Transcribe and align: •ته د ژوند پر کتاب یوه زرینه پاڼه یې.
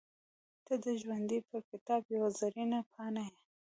•ته 0.65 0.73
د 0.83 0.85
ژوند 1.01 1.29
پر 1.49 1.59
کتاب 1.69 2.01
یوه 2.15 2.29
زرینه 2.39 2.79
پاڼه 2.93 3.23
یې. 3.29 3.33